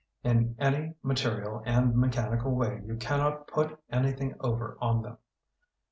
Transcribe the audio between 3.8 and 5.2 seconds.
anything over on them'.